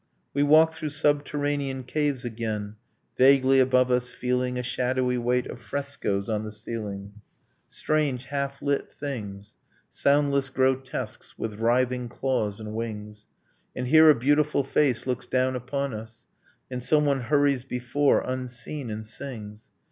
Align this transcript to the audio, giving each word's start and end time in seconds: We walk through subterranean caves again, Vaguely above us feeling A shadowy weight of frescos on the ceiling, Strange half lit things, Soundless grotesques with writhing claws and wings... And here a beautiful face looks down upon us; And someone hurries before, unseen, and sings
We 0.33 0.41
walk 0.41 0.73
through 0.73 0.89
subterranean 0.89 1.83
caves 1.83 2.25
again, 2.25 2.75
Vaguely 3.19 3.59
above 3.59 3.91
us 3.91 4.09
feeling 4.09 4.57
A 4.57 4.63
shadowy 4.63 5.19
weight 5.19 5.45
of 5.45 5.61
frescos 5.61 6.27
on 6.27 6.43
the 6.43 6.51
ceiling, 6.51 7.21
Strange 7.69 8.25
half 8.25 8.63
lit 8.63 8.91
things, 8.91 9.53
Soundless 9.91 10.49
grotesques 10.49 11.37
with 11.37 11.59
writhing 11.59 12.09
claws 12.09 12.59
and 12.59 12.73
wings... 12.73 13.27
And 13.75 13.89
here 13.89 14.09
a 14.09 14.15
beautiful 14.15 14.63
face 14.63 15.05
looks 15.05 15.27
down 15.27 15.55
upon 15.55 15.93
us; 15.93 16.23
And 16.71 16.83
someone 16.83 17.19
hurries 17.21 17.63
before, 17.63 18.21
unseen, 18.21 18.89
and 18.89 19.05
sings 19.05 19.69